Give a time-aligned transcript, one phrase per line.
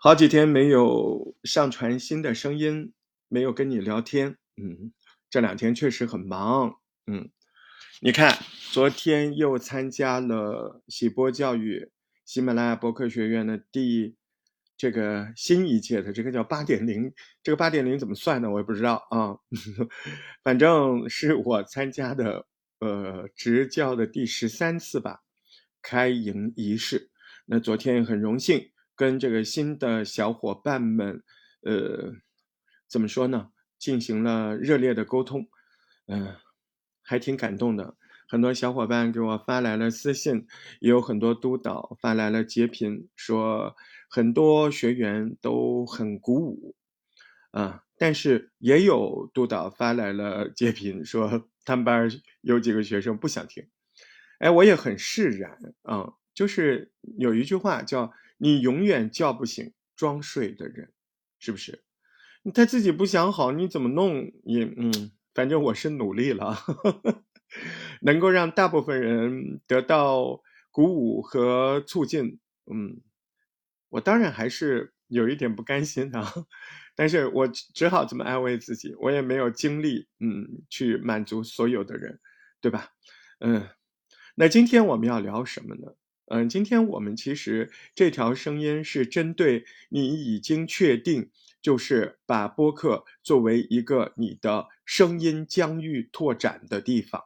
[0.00, 2.92] 好几天没有上传新的声音，
[3.26, 4.92] 没有跟你聊天，嗯，
[5.28, 6.76] 这两天确实很忙，
[7.08, 7.28] 嗯，
[8.00, 8.38] 你看，
[8.70, 11.90] 昨天又参加了喜播教育
[12.24, 14.14] 喜马拉雅博客学院的第
[14.76, 17.12] 这个新一届的这个叫八点零，
[17.42, 18.48] 这个八点零怎么算呢？
[18.48, 19.34] 我也不知道啊，
[20.44, 22.46] 反正是我参加的
[22.78, 25.24] 呃执教的第十三次吧，
[25.82, 27.10] 开营仪式，
[27.46, 28.70] 那昨天很荣幸。
[28.98, 31.22] 跟这个新的小伙伴们，
[31.62, 32.14] 呃，
[32.88, 33.50] 怎么说呢？
[33.78, 35.46] 进行了热烈的沟通，
[36.08, 36.34] 嗯，
[37.04, 37.94] 还挺感动的。
[38.28, 40.48] 很多小伙伴给我发来了私信，
[40.80, 43.76] 也有很多督导发来了截屏，说
[44.10, 46.74] 很多学员都很鼓舞，
[47.52, 53.68] 啊，但是也有督导发来了截屏，说他们班有几个学生不想听。
[54.40, 58.12] 哎，我也很释然啊，就是有一句话叫。
[58.38, 60.92] 你永远叫不醒装睡的人，
[61.38, 61.84] 是不是？
[62.54, 66.56] 他自己不想好，你怎么弄也嗯，反正我是努力了，
[68.00, 72.38] 能够让大部分人得到鼓舞和促进。
[72.70, 73.00] 嗯，
[73.90, 76.22] 我当然还是有一点不甘心的，
[76.94, 82.20] 但是我只好这么安慰自己，我也没有精力嗯去满足所有的人，
[82.60, 82.88] 对吧？
[83.40, 83.68] 嗯，
[84.36, 85.92] 那今天我们要聊什么呢？
[86.30, 91.30] 嗯，今天我们其实这条声音是针对你已经确定，
[91.62, 97.22] 就是把播客作为一个你的声音疆域拓展的地方。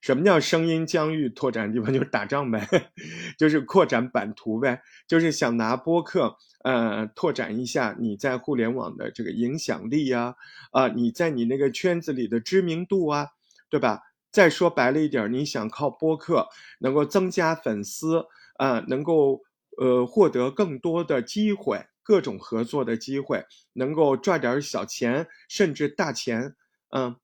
[0.00, 1.90] 什么叫声音疆域拓展的地方？
[1.92, 2.68] 就是打仗呗，
[3.36, 10.36] 就是扩展版图呗，就是想拿播客呃拓展一下你在互联网的这个影响力呀，
[10.70, 13.28] 啊，你在你那个圈子里的知名度啊，
[13.68, 14.00] 对吧？
[14.30, 16.48] 再说白了一点，你想靠播客
[16.80, 18.26] 能够增加粉丝。
[18.54, 19.42] 啊，能够
[19.78, 26.54] 呃获得更多的机会，各种合作的机会，能够赚点小钱，甚至大钱，
[26.90, 27.16] 嗯，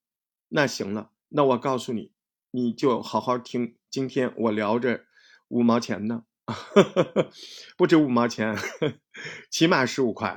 [0.49, 2.13] 那行了，那我告诉你，
[2.51, 5.05] 你就好好听，今天我聊着
[5.49, 6.25] 五毛钱呢，
[7.77, 8.57] 不止五毛钱，
[9.51, 10.37] 起码十五块，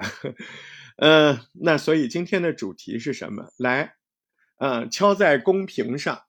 [0.98, 3.52] 嗯，那所以今天的主题是什么？
[3.58, 3.96] 来，
[4.60, 6.24] 嗯，敲在公屏上，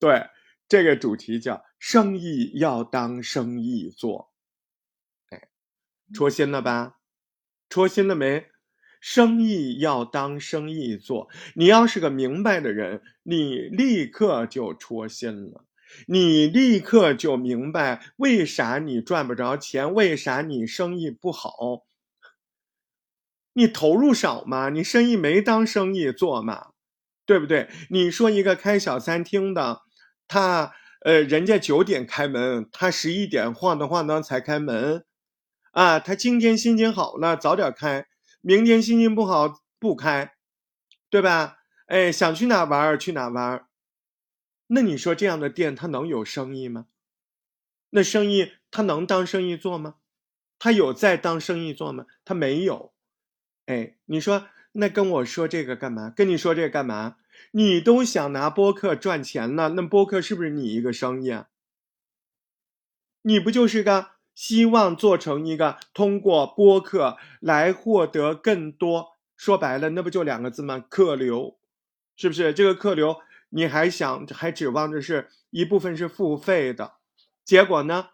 [0.00, 0.26] 对。
[0.68, 4.30] 这个主题叫“生意要当生意做”，
[5.30, 5.48] 哎，
[6.12, 6.98] 戳心了吧？
[7.70, 8.46] 戳心了没？
[9.00, 11.28] 生意要当生意做。
[11.54, 15.64] 你要是个明白的人，你立刻就戳心了，
[16.06, 21.86] 你立刻就明白为啥你赚不着钱，为啥你生意不好。
[23.52, 24.68] 你投入少嘛？
[24.68, 26.72] 你生意没当生意做嘛？
[27.24, 27.70] 对不对？
[27.90, 29.82] 你说一个开小餐厅的。
[30.28, 35.04] 他呃，人家九点开门，他十一点晃荡晃荡才开门，
[35.70, 38.06] 啊，他今天心情好了早点开，
[38.40, 40.34] 明天心情不好不开，
[41.08, 41.58] 对吧？
[41.86, 43.66] 哎，想去哪玩去哪玩，
[44.66, 46.86] 那你说这样的店他能有生意吗？
[47.90, 49.94] 那生意他能当生意做吗？
[50.58, 52.04] 他有在当生意做吗？
[52.24, 52.92] 他没有。
[53.66, 56.10] 哎，你说那跟我说这个干嘛？
[56.10, 57.16] 跟你说这个干嘛？
[57.52, 61.48] 你都想拿播客赚钱了，那播客是不是你一个生意啊？
[63.22, 69.16] 你不就是个希望做成一个通过播客来获得更多？
[69.36, 70.78] 说白了，那不就两个字吗？
[70.88, 71.58] 客流，
[72.16, 72.52] 是不是？
[72.52, 76.94] 这个客流你还想还指望着是一部分是付费的？
[77.44, 78.10] 结果呢？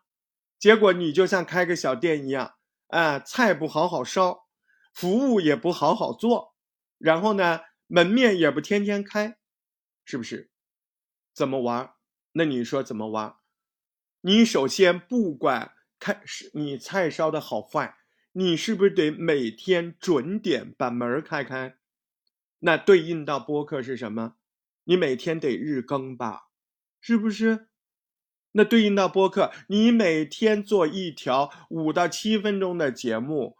[0.58, 2.54] 结果你就像开个小店一样，
[2.88, 4.46] 啊，菜不好好烧，
[4.92, 6.54] 服务也不好好做，
[6.98, 7.60] 然后呢？
[7.86, 9.38] 门面也不天天开，
[10.04, 10.50] 是不是？
[11.32, 11.94] 怎么玩？
[12.32, 13.36] 那你说怎么玩？
[14.20, 17.96] 你首先不管开是你菜烧的好坏，
[18.32, 21.76] 你是不是得每天准点把门开开？
[22.60, 24.36] 那对应到播客是什么？
[24.84, 26.48] 你每天得日更吧？
[27.00, 27.68] 是不是？
[28.52, 33.58] 那对应到播客，你每天做一条五到七分钟的节目，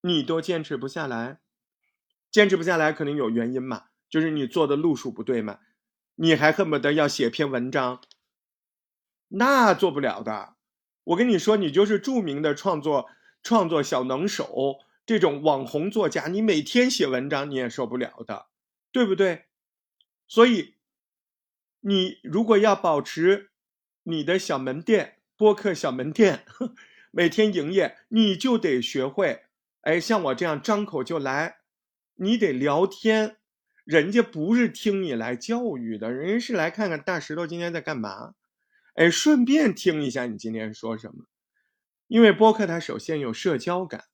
[0.00, 1.40] 你都坚持不下来。
[2.36, 5.60] 坚持不下来，肯定有原因嘛，就是你做的路数不对嘛，
[6.16, 8.02] 你还恨不得要写篇文章，
[9.28, 10.56] 那做不了的。
[11.04, 13.08] 我跟你说，你就是著名的创作
[13.42, 18.48] 创作小能手，这种网红作家，你每天写文章你也受不了的，
[18.92, 19.46] 对不对？
[20.28, 20.74] 所以，
[21.80, 23.48] 你如果要保持
[24.02, 26.44] 你的小门店播客小门店
[27.10, 29.46] 每天营业，你就得学会，
[29.80, 31.60] 哎，像我这样张口就来。
[32.16, 33.36] 你得聊天，
[33.84, 38.34] 人家不是听你来教育的，人家是来看看大石头今天在干嘛，
[38.94, 41.26] 哎，顺便听一下你今天说什么。
[42.06, 44.04] 因为播客它首先有社交感，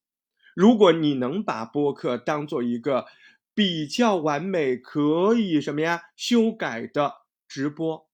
[0.54, 3.06] 如果你能把播客当做一个
[3.54, 8.08] 比较完美、可以什么呀修改的直播，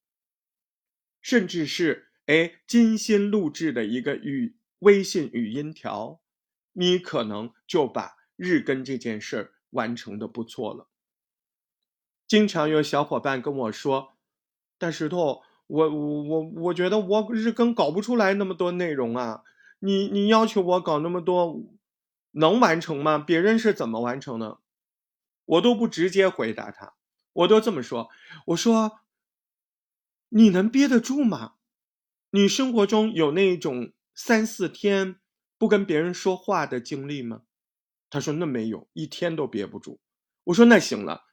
[1.23, 6.21] 甚至是哎精心录制的一个语微信语音条，
[6.73, 10.89] 你可能就把日更这件事儿完成的不错了。
[12.27, 14.15] 经常有小伙伴跟我说
[14.79, 19.43] ：“大石头，我我我我觉得我日更搞不出来那么多内容啊，
[19.79, 21.63] 你你要求我搞那么多。”
[22.33, 23.19] 能完成吗？
[23.19, 24.61] 别人是怎么完成的？
[25.47, 26.95] 我都不直接回答他，
[27.33, 28.11] 我都这么说。
[28.49, 29.01] 我说
[30.29, 31.55] ：“你能憋得住吗？
[32.31, 35.17] 你生活中有那种三四天
[35.57, 37.43] 不跟别人说话的经历吗？”
[38.11, 40.01] 他说：“那没有，一天都憋不住。”
[40.45, 41.25] 我说：“那行了，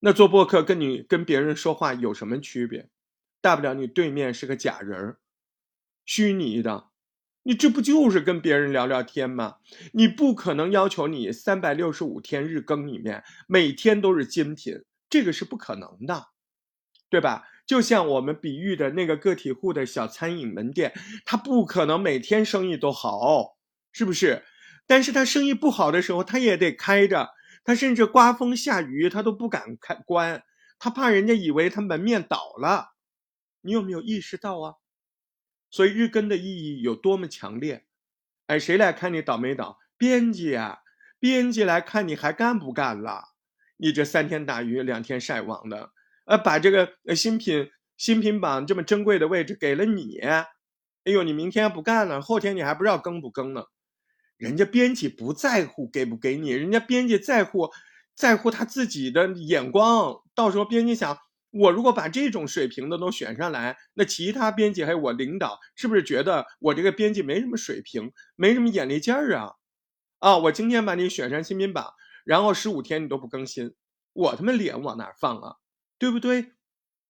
[0.00, 2.88] 那做播客跟你跟别人说话有什么区别？
[3.40, 5.18] 大不了你对面是个假人儿，
[6.04, 6.88] 虚拟的。”
[7.48, 9.58] 你这不就是跟别人聊聊天吗？
[9.92, 16.30] 你不可能要求你三百六十五天日更里面每天都是精品，这个是不可能的，
[17.08, 17.46] 对吧？
[17.64, 20.92] 就像我们比喻的那个个体户的小餐饮门店，
[21.24, 23.56] 他不可能每天生意都好，
[23.92, 24.42] 是不是？
[24.86, 27.30] 但是他生意不好的时候，他也得开着，
[27.64, 30.44] 他甚至刮风下雨他都不敢开关，
[30.78, 32.92] 他怕人家以为他门面倒了。
[33.62, 34.74] 你有没有意识到啊？
[35.70, 37.84] 所以日更的意义有多么强烈？
[38.46, 39.78] 哎，谁来看你倒没倒？
[39.98, 40.78] 编辑啊，
[41.18, 43.32] 编辑来看你还干不干了？
[43.76, 45.90] 你这三天打鱼两天晒网的，
[46.26, 50.46] 呃，把这个新品新品榜这么珍贵的位置给了你，哎
[51.04, 53.64] 呦，你明天不干了，后天你还不知道更不更呢？
[54.36, 57.70] 人家编辑不在乎给不给你，人家编辑在乎
[58.14, 61.18] 在乎他自己的眼光，到时候编辑想。
[61.52, 69.52] 我如果把这种水平的都选上来，那其他编辑还有我领导，是不是觉得我这个编辑没什么水平，没什么眼力劲儿啊？
[70.18, 71.94] 啊，我今天把你选上新品榜，
[72.26, 73.74] 然后十五天你都不更新，
[74.12, 75.54] 我他妈脸往哪放啊？
[75.98, 76.52] 对不对？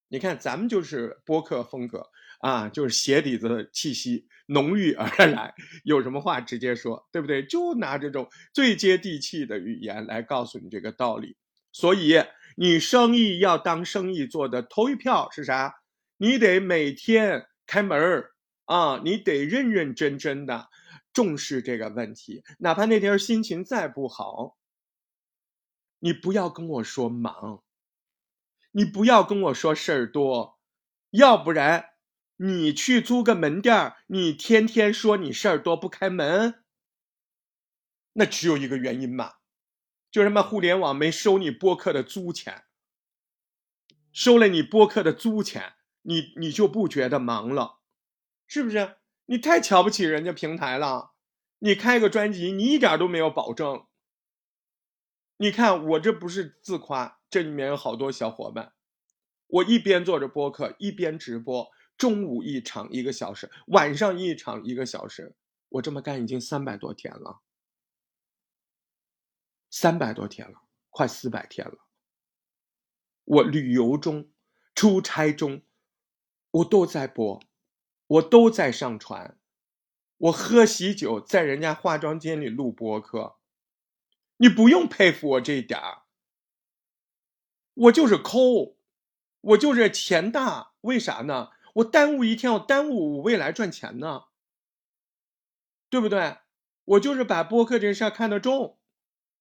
[0.08, 2.08] 你看咱们就是播客风格
[2.40, 5.54] 啊，就是鞋底子的气息浓郁而来，
[5.84, 7.44] 有什么话直接说，对不对？
[7.44, 11.36] 就拿这种最接地气的语言来告诉你这个道理，
[11.72, 12.22] 所以。
[12.58, 15.74] 你生意要当生意做的头一票是啥？
[16.16, 18.30] 你得每天开门儿
[18.64, 20.70] 啊，你得认认真真的
[21.12, 22.42] 重视这个问题。
[22.58, 24.56] 哪怕那天心情再不好，
[25.98, 27.62] 你不要跟我说忙，
[28.76, 30.60] 你不要跟我说事儿多，
[31.08, 31.92] 要不然
[32.36, 36.62] 你去租个门店儿你天天说你事儿多不开门，
[38.12, 39.36] 那只有一个原因嘛。
[40.10, 42.64] 就他妈互联网没收你播客的租钱，
[44.12, 45.72] 收了你播客的租钱，
[46.02, 47.78] 你你就不觉得忙了，
[48.46, 48.98] 是不是？
[49.24, 51.14] 你太瞧不起人家平台了。
[51.60, 53.86] 你开个专辑，你一点都没有保证。
[55.38, 58.72] 你看我这不是自夸，这里面有好多小伙伴，
[59.48, 65.36] 我一边做着播客，一边直播，中午一场一个小时，晚上一场一个小时，
[65.68, 67.40] 我这么干已经三百多天了。
[69.68, 71.86] 三百多天了，快四百天了。
[73.24, 74.30] 我旅游中、
[74.74, 75.62] 出差中，
[76.50, 77.42] 我都在播，
[78.06, 79.38] 我都在上传。
[80.16, 83.36] 我喝喜酒，在人家化妆间里录播客。
[84.38, 86.02] 你不用佩服我这一点儿，
[87.74, 88.76] 我就是抠，
[89.40, 90.72] 我就是钱大。
[90.82, 91.50] 为啥呢？
[91.74, 94.24] 我耽误一天，我耽误我未来赚钱呢，
[95.90, 96.38] 对不对？
[96.84, 98.78] 我就是把播客这事儿看得重。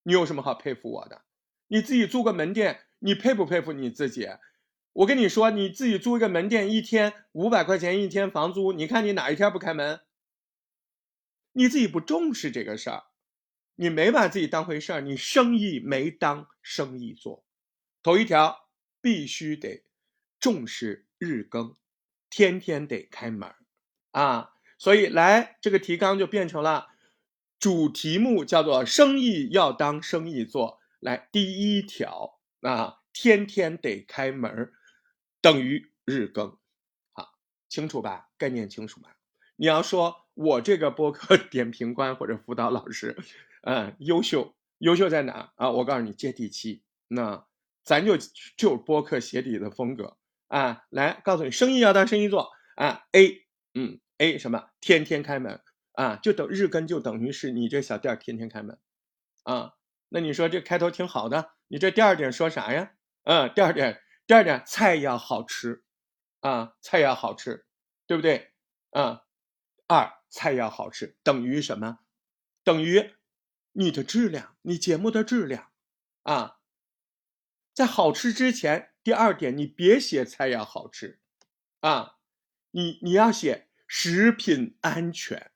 [0.04, 1.22] 你有什么好佩服我的？
[1.68, 4.28] 你自己租个门店，你佩不佩服你自己？
[4.94, 10.02] 我跟你说，你自己租一个门店，一天五百块钱一天房租，你看你哪一天不开门？
[11.54, 13.04] 你自己不重视这个事儿，
[13.76, 17.46] 你没把自己当回事儿，你生意没当生意做。
[18.02, 18.70] 头一条
[19.02, 19.84] 必须得
[20.40, 21.76] 重视日更，
[22.30, 23.54] 天天得开门
[24.12, 24.54] 啊！
[24.78, 26.90] 所以来这个提纲就变成了。
[27.58, 34.72] 主题目叫做“生意要当生意做”，来第一条啊，天天得开门，
[35.42, 36.58] 等于日更，
[37.14, 37.34] 好，
[37.70, 38.30] 清楚吧？
[38.38, 39.16] 概念清楚吧？
[39.56, 43.18] 你要说我这个播客 点评官或者辅导老师，
[43.66, 45.72] 嗯，优秀，优秀在哪啊？
[45.72, 46.84] 我告诉你，接地气。
[47.08, 47.46] 那
[47.84, 48.18] 咱就
[48.56, 50.18] 就播客鞋底的风格
[50.48, 53.06] 啊，来告诉你，生意要当生意做啊。
[53.12, 54.70] A，嗯，A 什么？
[54.80, 55.62] 天天开门。
[55.98, 58.78] 啊，就等日更就等于是你这小店天天开门，
[59.44, 59.76] 啊，
[60.10, 62.92] 那你说这开头挺好的，你这第二点说啥呀？
[63.24, 65.86] 嗯，第二点，第二点菜要好吃，
[66.42, 67.66] 啊，菜要好吃，
[68.08, 68.52] 对不对？
[68.90, 69.22] 啊，
[69.88, 72.00] 二菜要好吃等于什么？
[72.66, 73.15] 等于
[73.78, 75.70] 你的质量，你节目的质量，
[76.24, 76.60] 啊，
[77.74, 81.20] 在好吃之前，第二点，你别写菜要好吃，
[81.82, 82.16] 啊，
[82.72, 85.52] 你你要写食品安全，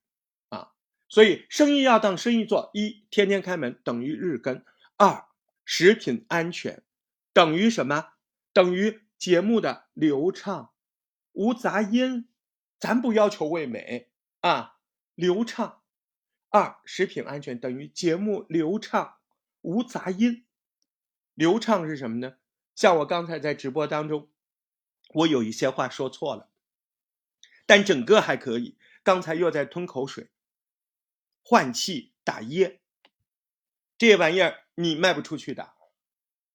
[0.49, 0.73] 啊，
[1.07, 4.65] 所以生意要当生意做，一天天开门等于日更，
[4.97, 5.25] 二
[5.63, 6.83] 食品安全
[7.31, 8.09] 等于什么？
[8.51, 10.73] 等于节目的流畅，
[11.31, 12.27] 无杂音，
[12.77, 14.11] 咱不要求味美
[14.41, 14.79] 啊，
[15.15, 15.78] 流畅。
[16.49, 19.17] 二、食品安全等于节目流畅
[19.61, 20.45] 无杂音。
[21.33, 22.37] 流畅是什么呢？
[22.75, 24.29] 像我刚才在直播当中，
[25.13, 26.49] 我有一些话说错了，
[27.65, 28.77] 但整个还可以。
[29.03, 30.29] 刚才又在吞口水、
[31.41, 32.81] 换气、打噎，
[33.97, 35.73] 这玩意儿你卖不出去的，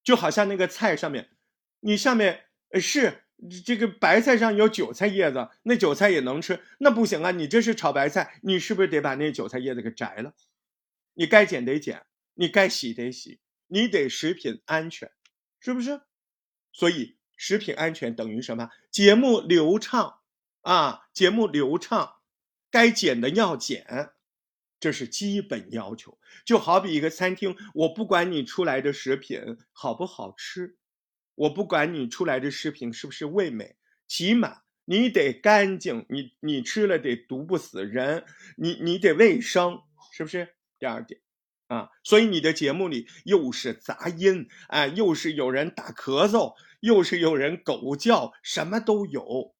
[0.03, 1.37] 就好像那个菜上面，
[1.81, 2.47] 你上面
[2.81, 3.24] 是。
[3.65, 7.31] 这个白菜上有韭菜叶子，那韭菜也能吃，那不行啊！
[7.31, 10.35] 你这是炒白菜，你是不是得把那韭菜叶子给摘了？
[11.15, 15.11] 你该剪得剪，你该洗得洗，你得食品安全，
[15.61, 16.01] 是不是？
[16.73, 18.71] 所以食品安全等于什么？
[18.91, 20.21] 节目流畅
[20.63, 22.17] 啊，节目流畅，
[22.71, 24.13] 该剪的要剪，
[24.81, 26.19] 这是基本要求。
[26.45, 30.77] 就好比一个餐厅，我不管你出来的食品好不好吃。
[31.35, 33.77] 我不管你出来的视频是不是味美，
[34.07, 38.25] 起码你得干净，你你吃了得毒不死人，
[38.57, 39.81] 你你得卫生，
[40.13, 40.57] 是不是？
[40.79, 41.21] 第二点，
[41.69, 49.55] 啊，所以你的节目里又是杂音，啊，又是有人打咳嗽，又是有人狗叫，什么都有，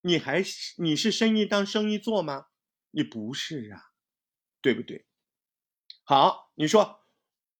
[0.00, 0.42] 你还
[0.78, 2.46] 你是生意当生意做吗？
[2.90, 3.80] 你不是啊，
[4.60, 5.06] 对不对？
[6.02, 7.04] 好，你说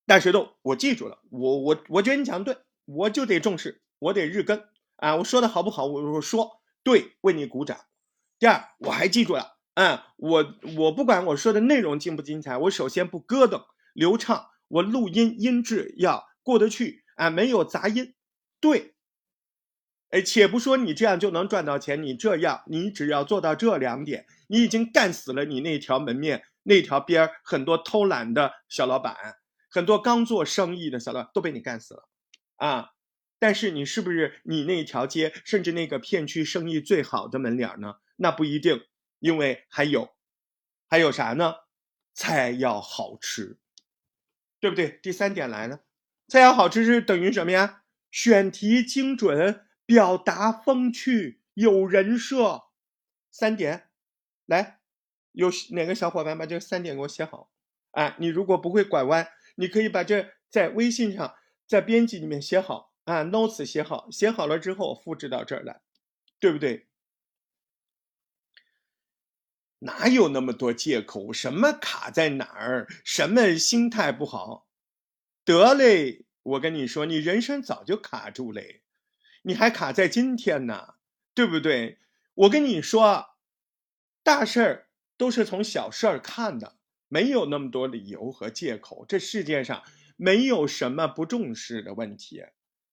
[0.05, 2.63] 大石头，我记住了，我我我觉得你讲的对。
[2.87, 4.65] 我就得重视，我得日更
[4.97, 5.17] 啊！
[5.17, 5.85] 我说的好不好？
[5.87, 7.79] 我我说对，为你鼓掌。
[8.39, 18.15] 第二，我还记住了，嗯，我我不管我说的内容精不精彩，我首先不咯噔，流畅，我录音音质要过得去啊，没有杂音。
[18.61, 18.95] 对，
[20.11, 29.17] 哎，且不说你这样就能赚到钱，你这样，你只要做到这两点，你已经干死了你那条门面那条边儿很多偷懒的小老板，
[29.69, 32.09] 很多刚做生意的小老板都被你干死了。
[32.57, 32.93] 啊，
[33.39, 37.97] 但是你是不是你那条街，甚至那个片区生意最好的门脸呢？
[38.17, 38.87] 那不一定，
[39.19, 40.15] 因为还有，
[40.89, 41.55] 还有啥呢？
[42.15, 43.59] 菜要好吃，
[44.59, 44.99] 对不对？
[45.03, 45.81] 第三点来了，
[46.29, 47.83] 菜要好吃是等于什么呀？
[48.11, 52.63] 选题精准，表达风趣，有人设。
[53.31, 53.91] 三点，
[54.47, 54.81] 来，
[55.33, 57.51] 有哪个小伙伴把这三点给我写好？
[57.91, 61.35] 啊，你如果不会拐弯，你可以把这在微信上。
[61.67, 65.81] 在编辑里面写好啊，notes 写好，写好了之后复制到这儿来，
[66.39, 66.87] 对不对？
[69.81, 71.33] 哪有那么多借口？
[71.33, 72.87] 什么卡在哪儿？
[73.05, 74.69] 什么心态不好？
[75.45, 78.83] 得嘞，我跟你说，你人生早就卡住嘞，
[79.43, 80.95] 你还卡在今天呢，
[81.35, 81.99] 对不对？
[82.35, 83.37] 我跟你说，
[84.23, 89.05] 大事儿都是从小事儿看的，没有那么多理由和借口。
[89.09, 89.83] 这世界上。
[90.17, 92.43] 没有什么不重视的问题，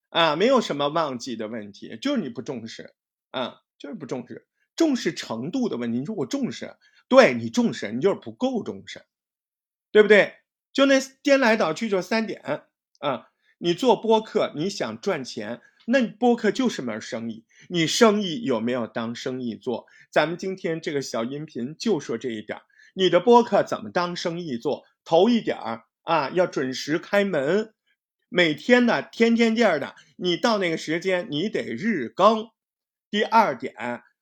[0.09, 2.93] 啊，没有什么忘记的问题，就是你不重视，
[3.31, 5.99] 啊，就是不重视，重视程度的问题。
[5.99, 6.75] 你说我重视，
[7.07, 9.01] 对你重视，你就是不够重视，
[9.91, 10.33] 对不对？
[10.71, 12.65] 就那颠来倒去就三点，
[12.99, 19.85] 啊，你做播客，你想赚钱，那播客就是门生意，你生意有没有当生意做？
[20.09, 22.59] 咱们今天这个小音频就说这一点，
[22.93, 24.83] 你的播客怎么当生意做？
[25.05, 25.85] 头一点儿。
[26.03, 27.73] 啊，要准时开门，
[28.29, 32.49] 每天呢，天天这样的，你到那个时间，你得日更。
[33.09, 33.75] 第二点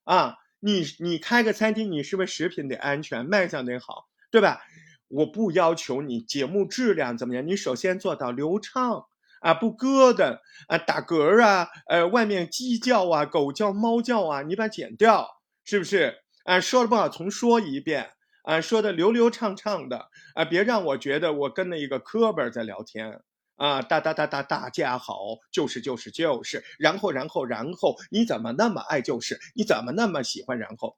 [0.03, 4.61] 啊，你你开个餐厅，你是不是食品得安全，卖相得好，对吧？
[5.07, 9.05] 我不要求你节目质量怎么样，你首先做到流畅
[9.41, 15.27] 啊，不咯噔啊，打嗝啊，呃，外面鸡叫啊，狗叫、猫叫啊，你把它剪掉，
[15.63, 16.19] 是不是？
[16.43, 18.11] 啊，说了不好，重说一遍。
[18.43, 23.21] 啊，说的流流畅畅的啊，别让我觉得我跟那一个磕巴在聊天
[23.55, 23.81] 啊！
[23.83, 29.39] 哒哒哒哒，大家好，就是就是就是，然后然后然后，你怎么那么爱就是？
[29.53, 30.97] 你怎么那么喜欢然后？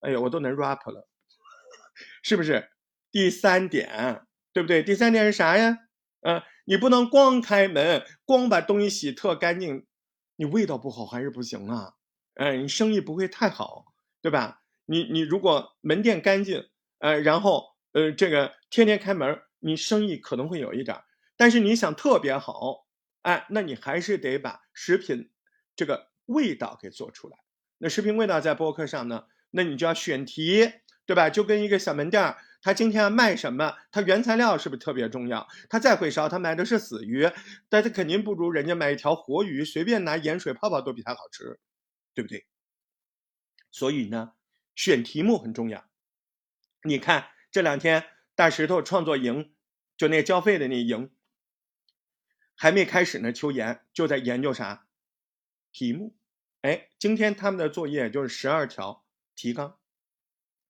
[0.00, 1.08] 哎呀，我都能 rap 了，
[2.22, 2.68] 是不是？
[3.10, 4.82] 第三点，对不对？
[4.82, 5.78] 第三点是啥呀？
[6.20, 9.86] 嗯，你不能光开门，光把东西洗特干净，
[10.36, 11.92] 你味道不好还是不行啊？
[12.34, 13.86] 哎，你生意不会太好，
[14.20, 14.60] 对吧？
[14.84, 16.68] 你你如果门店干净。
[17.04, 20.98] 呃，然后呃，这个天天开门，你生意可能会有一点，
[21.36, 22.86] 但是你想特别好，
[23.20, 25.30] 哎，那你还是得把食品
[25.76, 27.36] 这个味道给做出来。
[27.76, 30.66] 那食品味道在播客上呢，那你就要选题，
[31.04, 31.28] 对吧？
[31.28, 33.76] 就跟一个小门店，他今天要卖什么？
[33.90, 35.46] 他原材料是不是特别重要？
[35.68, 37.28] 他再会烧，他买的是死鱼，
[37.68, 41.60] 但他肯定不如人家买一条活鱼，随便拿盐水泡泡都比他好吃，
[42.14, 42.46] 对不对？
[43.70, 44.32] 所以呢，
[44.74, 45.84] 选题目很重要。
[46.86, 49.54] 你看这两天大石头创作营，
[49.96, 51.10] 就那交费的那营，
[52.54, 54.86] 还没开始呢，秋妍就在研究啥
[55.72, 56.14] 题目。
[56.60, 59.78] 哎，今天他们的作业就是十二条提纲。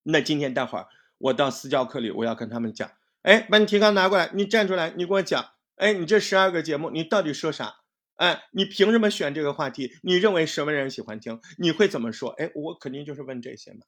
[0.04, 0.86] 那今天待会儿
[1.18, 2.92] 我到私教课里，我要跟他们讲，
[3.22, 7.80] 哎，把你提纲拿过来，你站出来，你给我讲，哎，你这十二个节目你到底说啥？
[8.14, 9.98] 哎，你凭什么选这个话题？
[10.04, 11.40] 你认为什么人喜欢听？
[11.58, 12.30] 你会怎么说？
[12.30, 13.80] 哎，我肯定就是问这些嘛，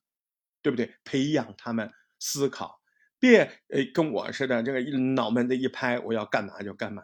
[0.60, 0.96] 对不对？
[1.04, 2.80] 培养他们思考，
[3.18, 7.02] 别呃跟我似的，这个一脑门子一拍，我要干嘛就干嘛，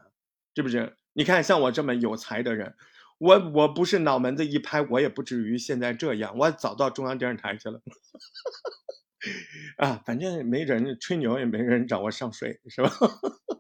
[0.55, 0.97] 是不是？
[1.13, 2.75] 你看像我这么有才的人。
[3.19, 7.81] 我我不是脑门子一拍，我也不至于现在这样，我早到中央电视台去了。
[9.79, 12.91] 啊，反正没人吹牛，也没人找我上税，是吧？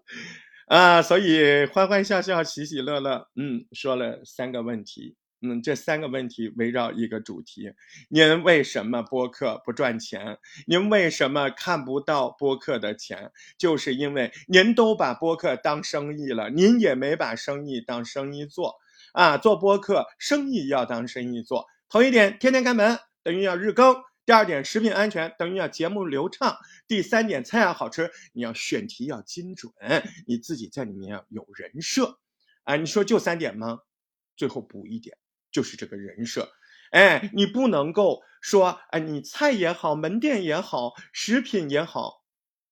[0.66, 7.68] 啊，所以欢欢笑笑，喜喜乐乐，嗯，说了三个问题，嗯，这三个问题围绕一个主题：
[8.08, 10.38] 您为什么播客不赚钱？
[10.68, 13.32] 您为什么看不到播客的钱？
[13.58, 18.76] 就是因为您都把播客当生意了，您也没把生意当生意做。
[19.12, 21.66] 啊，做播客生意要当生意做。
[21.88, 23.94] 头一点，天天开门等于要日更；
[24.24, 26.54] 第二点，食品安全等于要节目流畅；
[26.86, 29.72] 第三点，菜要好吃，你要选题要精准，
[30.26, 32.20] 你自己在里面要有人设。
[32.62, 33.80] 啊，你说就三点吗？
[34.34, 35.16] 最后补一点，
[35.52, 36.50] 就是这个人设。
[36.90, 42.22] 哎，你不能够说，哎，你菜也好，门店也好，食品也好，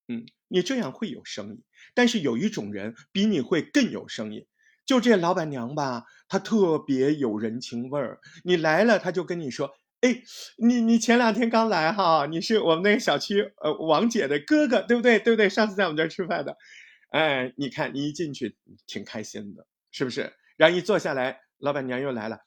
[0.09, 1.63] 嗯，你这样会有生意。
[1.95, 4.47] 但是有一种人比你会更有生意。
[4.85, 8.21] 就这老板娘吧，她特别有人情味儿。
[8.45, 9.73] 你来了，她就跟你说
[10.03, 10.23] ：“哎，
[10.59, 15.19] 你你前两天刚来哈，你是我们那个小区呃王姐的哥哥，对不对？
[15.21, 15.49] 对不对？
[15.49, 16.57] 上次在我们这儿吃饭的。
[17.11, 18.57] 哎，你看你一进去
[18.87, 20.33] 挺开心的，是不是？
[20.57, 22.41] 然后一坐下来，老板娘又来了。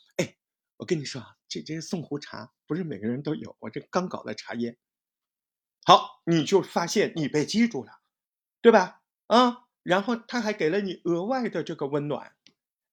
[0.77, 4.77] 我跟你说啊，这这送壶茶不是每个人都有，我这刚搞的茶叶。
[5.86, 7.99] 好，你就发现你被记住了，
[8.62, 9.01] 对吧？
[9.27, 12.38] 啊。”然后他还给了你额外的这个温暖，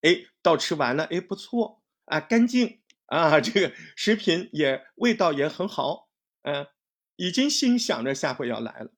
[0.00, 6.08] 哎，到吃完了，哎，不错啊，干净啊，这个食品也味道也很好，
[6.42, 6.66] 嗯，
[7.14, 8.90] 已经心想着下回要来了，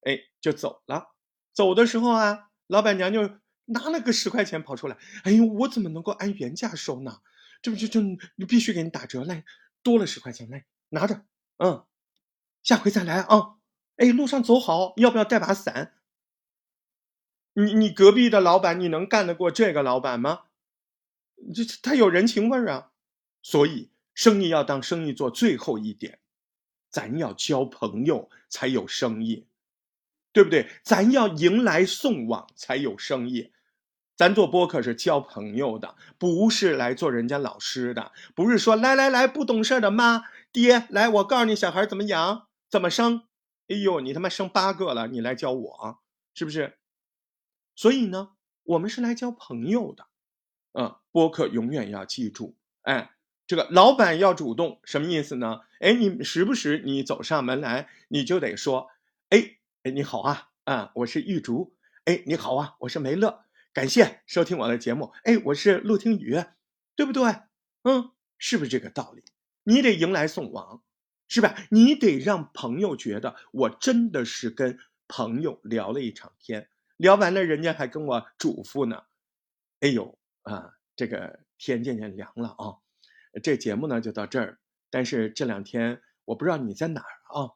[0.00, 1.14] 哎，就走了。
[1.52, 7.20] 走的时候啊，老板娘就拿了个十块钱跑出来，哎呦，我怎么能够按原价收呢？
[7.66, 9.44] 这不就就你必须给你打折来，
[9.82, 11.24] 多了十块钱来拿着，
[11.56, 11.84] 嗯，
[12.62, 13.56] 下回再来啊，
[13.96, 15.94] 哎，路上走好，要不要带把伞？
[17.54, 20.42] 你你隔壁的老板，你能干得过这个老板吗？
[21.52, 22.92] 这他有人情味儿啊，
[23.42, 25.28] 所以生意要当生意做。
[25.28, 26.20] 最后一点，
[26.88, 29.48] 咱要交朋友才有生意，
[30.30, 30.70] 对不对？
[30.84, 33.52] 咱要迎来送往才有生意。
[34.16, 38.12] 咱做播客是交朋友的，不是来做人家老师的。
[38.34, 43.24] 不是说来来来，不懂事的妈爹来，我告诉你小孩怎么养怎么生。
[43.68, 45.98] 哎呦，你他妈生八个了，你来教我
[46.32, 46.78] 是不是？
[47.74, 48.30] 所以呢，
[48.62, 50.06] 我们是来交朋友的，
[50.72, 53.10] 嗯，播客永远要记住，哎，
[53.46, 55.60] 这个老板要主动，什么意思呢？
[55.80, 58.88] 哎，你时不时你走上门来，你就得说，
[59.28, 61.74] 哎哎，你好啊，啊，我是玉竹，
[62.06, 63.44] 哎，你好啊，我是梅乐，
[63.76, 66.42] 感谢收听我的节目，哎，我是陆听雨，
[66.94, 67.24] 对不对？
[67.82, 69.22] 嗯，是不是这个道理？
[69.64, 70.82] 你得迎来送往，
[71.28, 71.54] 是吧？
[71.70, 76.70] 你得让朋友觉得我真的是跟朋友聊了一场天。
[76.96, 79.02] 聊完了，人家还跟我嘱咐呢。
[79.80, 82.80] 哎呦啊，这个天渐渐凉了啊，
[83.42, 84.58] 这节目呢就到这儿。
[84.88, 87.52] 但是这两天我不知道你在哪儿啊，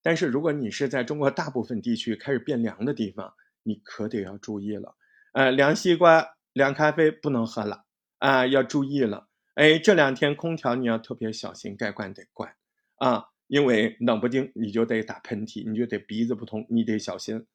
[0.00, 4.94] 但是如果你是在中国大部分地区开始变凉的地方，你可得要注意了。
[5.36, 7.84] 呃，凉西瓜、凉咖啡不能喝了
[8.20, 9.28] 啊，要注意了。
[9.52, 12.54] 哎，这两天空调你要特别小心，该关得关
[12.96, 17.46] 啊，因为冷不丁你就得打喷嚏，你就得鼻子不通，你得小心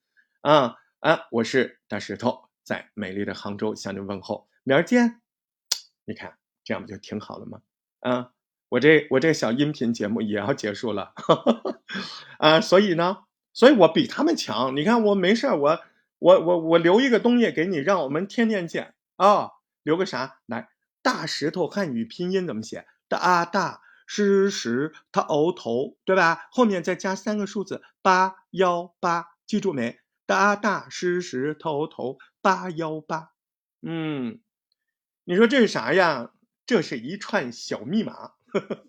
[0.42, 0.76] 啊。
[1.00, 5.20] 啊，我是大石头，在美丽的杭州向你问候，明儿见。
[6.06, 7.62] 你看这样不就挺好了吗？
[8.02, 8.34] 啊，
[8.70, 11.16] 我这我这小音频节目也要结束了，
[12.38, 14.76] 啊，所以呢，所以我比他们强。
[14.78, 15.80] 你看我没事我
[16.22, 19.50] 我我我留一个东西给你，让我们天天见啊。
[19.82, 20.38] 留个啥？
[20.46, 20.70] 来，
[21.02, 22.86] 大石头汉语拼音怎么写？
[23.08, 26.48] 大大石石他头头，对吧？
[26.52, 30.00] 后面再加三个数字八幺八，记住没？
[30.28, 33.32] 大大石石头头八幺八，
[33.82, 34.40] 嗯，
[35.24, 36.32] 你说这是啥呀？
[36.68, 38.14] 这是一串小密码，
[38.46, 38.86] 呵 呵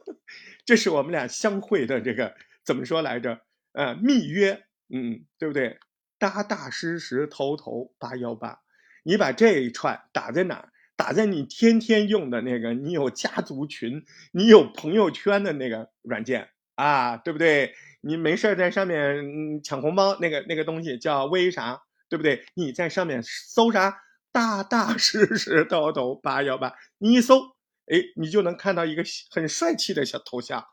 [0.67, 3.41] 这是我们俩相会的这个怎么说来着？
[3.73, 5.81] 呃，密约，嗯，对不对？
[6.23, 8.61] 搭搭实实，头头八幺八，
[9.03, 10.69] 你把这一串打在哪儿？
[10.95, 17.75] 打在你天天用的那个，你有家族群，你有朋友圈的那个软件啊，对不对？
[18.03, 22.45] 你没事儿在上面抢红包，那个那个东西叫微啥，对不对？
[22.55, 23.99] 你在上面搜啥？
[24.31, 27.41] 大大实实，头头八幺八，你一搜，
[27.87, 30.65] 哎，你就能看到一个很帅气的小头像。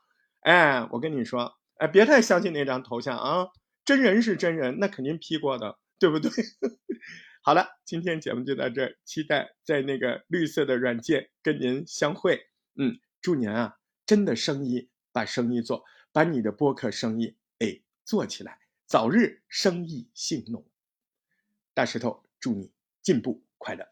[0.42, 3.48] 哎，我跟你说，哎，别太相信那张头像啊，
[3.84, 6.30] 真人是真人，那肯定 P 过的，对不对？
[7.42, 12.46] 好了，今天节目就到这儿，期待在那个绿色的软件跟您相会。
[12.76, 20.66] 嗯，祝您啊，真的生意把生意做，把你的播客生意哎做起来，早日生意兴隆。
[21.72, 23.86] 大石头，祝你进步快乐。